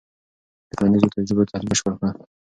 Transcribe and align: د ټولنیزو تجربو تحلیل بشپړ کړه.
د 0.67 0.69
ټولنیزو 0.77 1.13
تجربو 1.15 1.49
تحلیل 1.51 1.69
بشپړ 1.71 1.93
کړه. 1.99 2.09